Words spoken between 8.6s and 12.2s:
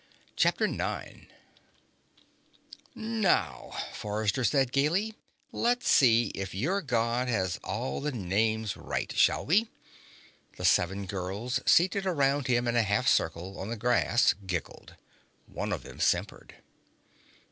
right, shall we?" The seven girls seated